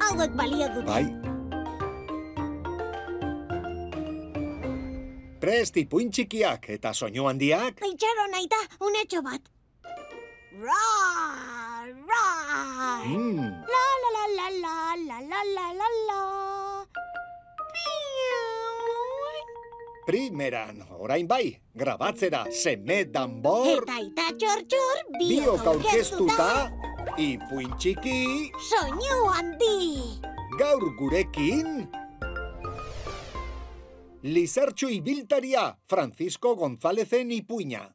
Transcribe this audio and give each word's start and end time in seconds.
Hauek 0.00 0.32
balio 0.36 0.68
dute. 0.74 0.84
Bai. 0.84 1.06
Presti 5.40 5.86
puin 5.88 6.10
txikiak 6.12 6.68
eta 6.76 6.92
soinu 6.92 7.24
handiak. 7.30 7.80
Itxaro 7.80 8.26
nahi 8.34 8.46
da, 8.52 8.60
unetxo 8.84 9.22
bat. 9.24 9.40
Ra, 10.60 10.84
ra. 12.10 12.26
Mm, 13.06 13.40
La, 13.72 13.86
la, 14.04 14.10
la, 14.16 14.24
la, 14.36 14.48
la, 14.60 14.94
la, 15.08 15.18
la, 15.24 15.40
la, 15.56 15.66
la, 15.80 15.88
la. 16.10 16.39
Primeran, 20.10 20.82
orain 20.98 21.26
bai, 21.30 21.54
grabatzera, 21.70 22.42
seme 22.50 23.04
danbor, 23.14 23.84
Eta 23.84 23.98
ita 24.02 24.24
txor 24.34 24.62
txor, 24.66 25.02
biok 25.12 25.28
biok 25.30 25.68
aurkeztuta, 25.70 26.48
ipuin 27.14 27.70
txiki, 27.78 28.50
Soinu 28.58 29.20
handi. 29.30 30.18
gaur 30.58 30.88
gurekin... 30.98 31.86
Lizartxo 34.26 34.90
ibiltaria, 34.90 35.78
Francisco 35.88 36.56
Gonzálezen 36.58 37.30
ipuina. 37.30 37.86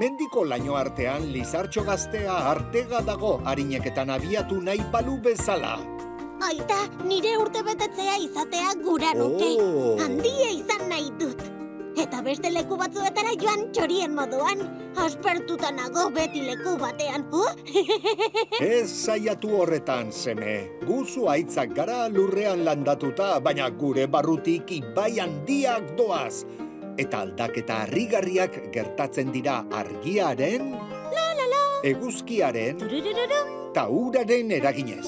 Mendiko 0.00 0.48
laino 0.48 0.80
artean, 0.80 1.28
Lizartxo 1.30 1.84
gaztea 1.84 2.40
artega 2.54 3.04
dago 3.04 3.36
harineketan 3.44 4.16
abiatu 4.16 4.64
nahi 4.64 4.80
balu 4.90 5.20
bezala. 5.22 5.76
Aita, 6.38 6.78
nire 7.04 7.34
urte 7.40 7.62
betetzea 7.66 8.16
izatea 8.22 8.72
gura 8.84 9.12
nuke. 9.16 9.48
Oh. 9.60 9.96
Handia 10.00 10.50
izan 10.54 10.84
nahi 10.90 11.10
dut. 11.20 11.40
Eta 11.98 12.20
beste 12.22 12.50
leku 12.54 12.76
batzuetara 12.78 13.32
joan 13.40 13.64
txorien 13.74 14.14
moduan. 14.14 14.62
Aspertuta 15.02 15.72
nago 15.74 16.06
beti 16.14 16.44
leku 16.46 16.76
batean. 16.78 17.24
Oh? 17.34 17.50
Ez 18.62 18.86
saiatu 18.92 19.50
horretan, 19.62 20.12
seme. 20.14 20.54
Guzu 20.86 21.26
aitzak 21.32 21.74
gara 21.74 22.06
lurrean 22.08 22.62
landatuta, 22.64 23.40
baina 23.42 23.68
gure 23.70 24.06
barrutik 24.06 24.70
ibai 24.78 25.18
handiak 25.24 25.92
doaz. 25.98 26.44
Eta 26.98 27.24
aldaketa 27.26 27.82
harrigarriak 27.84 28.60
gertatzen 28.74 29.30
dira 29.34 29.60
argiaren, 29.82 30.70
la 31.14 31.26
la 31.38 31.46
la. 31.52 31.64
eguzkiaren 31.86 32.78
Tururururum. 32.80 33.52
eta 33.70 33.84
uraren 33.90 34.50
eraginez. 34.56 35.06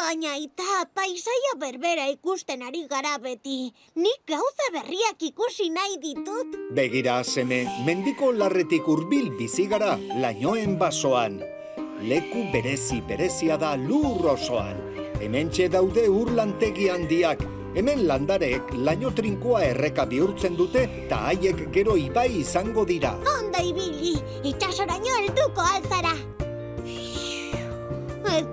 Baina 0.00 0.30
eta 0.40 0.86
paisaia 0.96 1.50
berbera 1.60 2.06
ikusten 2.08 2.62
ari 2.64 2.86
gara 2.88 3.18
beti. 3.20 3.68
Nik 4.00 4.22
gauza 4.30 4.68
berriak 4.72 5.20
ikusi 5.28 5.66
nahi 5.74 5.98
ditut. 6.00 6.56
Begira, 6.72 7.18
seme, 7.20 7.58
mendiko 7.84 8.30
larretik 8.32 8.88
hurbil 8.88 9.28
bizi 9.36 9.66
gara 9.68 9.98
lainoen 10.22 10.78
basoan. 10.80 11.36
Leku 12.00 12.46
berezi 12.54 13.02
berezia 13.04 13.60
da 13.60 13.74
lur 13.76 14.24
osoan. 14.32 14.80
Hementxe 15.20 15.68
daude 15.68 16.08
urlantegi 16.08 16.88
handiak. 16.88 17.44
Hemen 17.76 18.06
landarek 18.08 18.72
laino 18.80 19.12
trinkoa 19.14 19.66
erreka 19.68 20.08
bihurtzen 20.08 20.56
dute 20.56 20.86
eta 21.04 21.26
haiek 21.28 21.66
gero 21.76 22.00
ibai 22.00 22.30
izango 22.40 22.86
dira. 22.88 23.12
Onda 23.36 23.60
ibili, 23.62 24.16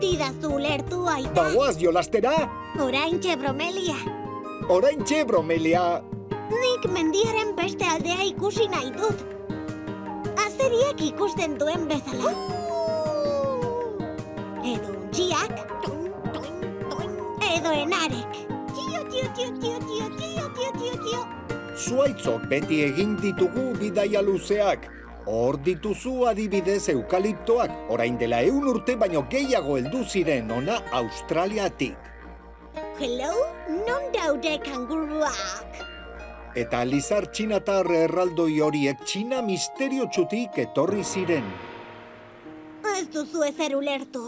didazu 0.07 0.53
ulertu 0.55 1.03
aita. 1.11 1.33
Bagoaz 1.35 1.77
jolastera, 1.81 2.35
Orain 2.79 3.19
bromelia. 3.39 3.95
orain 4.69 4.99
bromelia. 5.27 6.01
Nik 6.49 6.85
mendiaren 6.91 7.55
beste 7.55 7.85
aldea 7.85 8.23
ikusi 8.23 8.67
nahi 8.67 8.91
dut. 8.91 9.19
Azeriak 10.45 11.01
ikusten 11.01 11.57
duen 11.59 11.87
bezala. 11.87 12.31
Edo 14.63 14.89
untxiak. 14.95 15.53
Edo 17.55 17.71
enarek. 17.71 18.33
Tio, 18.75 19.01
tio, 19.11 19.27
tio, 19.35 19.49
tio, 19.59 19.77
tio, 19.87 20.07
tio, 20.19 20.45
tio, 20.55 20.71
tio, 20.79 20.93
tio. 21.03 21.21
Zuaitzok 21.77 22.47
beti 22.49 22.83
egin 22.83 23.17
ditugu 23.21 23.73
bidaia 23.79 24.21
luzeak. 24.21 24.87
Hor 25.27 25.57
dituzu 25.59 26.21
adibidez 26.29 26.87
eukaliptoak, 26.93 27.73
orain 27.91 28.15
dela 28.19 28.39
eun 28.47 28.63
urte 28.71 28.95
baino 28.95 29.25
gehiago 29.31 29.75
heldu 29.75 30.05
ziren 30.07 30.51
ona 30.55 30.77
Australiatik. 31.01 31.97
Hello, 33.01 33.33
non 33.89 34.07
daude 34.15 34.53
kanguruak? 34.63 35.81
Eta 36.55 36.85
Lizar 36.87 37.27
txinatar 37.27 37.91
erraldoi 38.05 38.61
horiek 38.63 39.03
txina 39.03 39.43
misterio 39.43 40.07
txutik 40.07 40.63
etorri 40.63 41.03
ziren. 41.03 41.51
Ez 42.95 43.09
duzu 43.13 43.43
ezer 43.45 43.75
ulertu. 43.75 44.23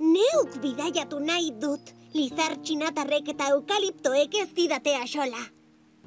Neuk 0.00 0.56
bidaiatu 0.64 1.20
nahi 1.20 1.52
dut. 1.60 1.92
Lizar 2.16 2.56
txinatarrek 2.64 3.28
eta 3.36 3.52
eukaliptoek 3.52 4.40
ez 4.40 4.48
didatea 4.56 5.04
sola. 5.06 5.44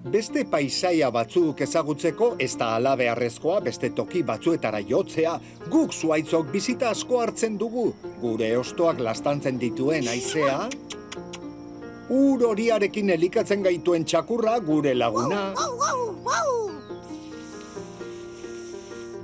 Beste 0.03 0.43
paisaia 0.45 1.07
batzuk 1.09 1.61
ezagutzeko 1.65 2.35
ez 2.39 2.51
da 2.59 2.75
ala 2.75 2.95
beharrezkoa 2.99 3.61
beste 3.65 3.89
toki 3.95 4.21
batzuetara 4.27 4.81
jotzea, 4.89 5.39
guk 5.71 5.93
zuaitzok 5.93 6.51
bizita 6.51 6.89
asko 6.91 7.21
hartzen 7.23 7.57
dugu, 7.57 7.87
gure 8.21 8.51
ostoak 8.57 8.99
lastantzen 8.99 9.57
dituen 9.57 10.07
aizea, 10.07 10.67
ur 12.09 12.43
horiarekin 12.49 13.09
elikatzen 13.15 13.63
gaituen 13.63 14.05
txakurra 14.05 14.59
gure 14.59 14.93
laguna, 14.93 15.53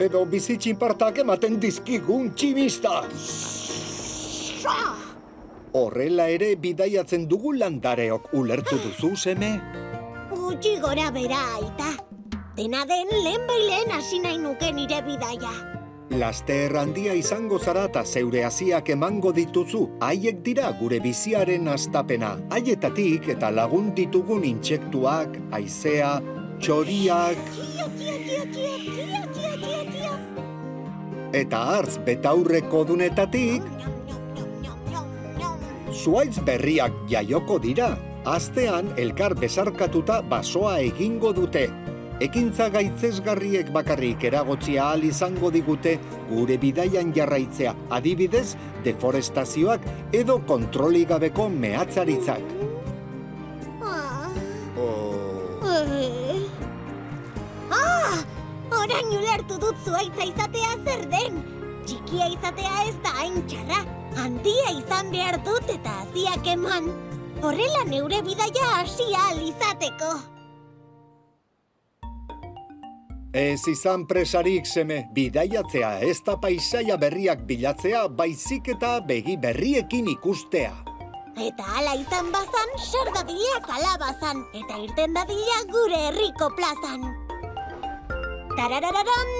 edo 0.02 0.24
bizitxinpartak 0.26 1.22
ematen 1.22 1.60
dizkigun 1.62 2.32
tximista. 2.34 3.04
Horrela 5.78 6.26
ere 6.28 6.56
bidaiatzen 6.56 7.30
dugu 7.30 7.54
landareok 7.60 8.34
ulertu 8.34 8.82
duzu 8.82 9.14
seme? 9.16 9.54
Gutxi 10.52 10.82
gora 10.84 11.06
bera 11.16 11.38
aita. 11.56 11.94
Dena 12.58 12.82
den 12.84 13.08
lehen 13.24 13.46
baileen 13.48 13.92
hasi 13.96 14.18
nahi 14.20 14.36
nuke 14.38 14.74
nire 14.76 14.98
bidaia. 15.06 15.52
Laste 16.20 16.58
errandia 16.66 17.14
izango 17.16 17.56
zara 17.56 17.86
eta 17.88 18.04
zeure 18.04 18.42
hasiak 18.44 18.92
emango 18.92 19.32
dituzu, 19.32 19.86
haiek 20.04 20.42
dira 20.44 20.74
gure 20.82 21.00
biziaren 21.00 21.72
astapena. 21.72 22.34
Haietatik 22.52 23.32
eta 23.32 23.48
lagun 23.56 23.94
ditugun 23.96 24.44
intsektuak, 24.44 25.40
aizea, 25.56 26.12
txoriak 26.60 27.40
eta 31.32 31.66
hartz 31.78 31.96
betaurreko 32.12 32.84
dunetatik, 32.92 33.74
zuaitz 35.96 36.42
berriak 36.44 37.06
jaioko 37.08 37.64
dira. 37.72 37.94
Astean 38.26 38.92
elkar 39.02 39.34
besarkatuta 39.34 40.22
basoa 40.22 40.76
egingo 40.86 41.32
dute. 41.34 41.64
Ekintza 42.22 42.68
gaitzesgarriek 42.70 43.72
bakarrik 43.74 44.24
eragotzia 44.30 44.84
ahal 44.84 45.08
izango 45.08 45.50
digute 45.50 45.96
gure 46.30 46.58
bidaian 46.62 47.10
jarraitzea, 47.16 47.74
adibidez, 47.90 48.54
deforestazioak 48.86 49.88
edo 50.14 50.38
kontroli 50.46 51.02
gabeko 51.10 51.50
mehatzaritzak. 51.50 52.44
Ah, 53.82 54.30
Oh. 54.78 55.58
Ah! 57.74 58.22
Orain 58.84 59.10
ulertu 59.18 59.58
dut 59.58 59.82
zuaitza 59.84 60.30
izatea 60.30 60.78
zer 60.86 61.08
den. 61.10 61.42
Txikia 61.88 62.30
izatea 62.38 62.84
ez 62.86 62.98
da 63.02 63.18
hain 63.18 63.42
txarra. 63.50 63.82
Handia 64.22 64.76
izan 64.78 65.10
behar 65.10 65.42
dut 65.42 65.74
eta 65.74 66.04
haziak 66.04 66.46
eman. 66.54 67.11
Horrela 67.42 67.82
neure 67.90 68.20
bidaia 68.22 68.68
hasi 68.78 69.08
ahal 69.18 69.40
izateko. 69.42 70.10
Ez 73.34 73.64
izan 73.72 74.04
presarik 74.06 74.68
seme, 74.70 74.98
bidaiatzea 75.16 75.90
ez 76.06 76.20
da 76.28 76.36
paisaia 76.38 76.98
berriak 77.02 77.42
bilatzea, 77.50 78.04
baizik 78.20 78.70
eta 78.76 79.00
begi 79.08 79.38
berriekin 79.42 80.12
ikustea. 80.14 80.74
Eta 81.40 81.66
hala 81.78 81.96
izan 81.98 82.30
bazan, 82.36 82.76
zer 82.78 83.10
dadila 83.16 83.62
kalabazan, 83.66 84.44
eta 84.62 84.78
irten 84.84 85.18
dadila 85.18 85.62
gure 85.72 86.04
herriko 86.10 86.52
plazan. 86.60 87.08
Tararararam, 88.54 89.32